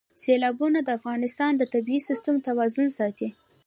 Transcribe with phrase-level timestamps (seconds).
[0.21, 3.29] سیلابونه د افغانستان د طبعي سیسټم توازن ساتي.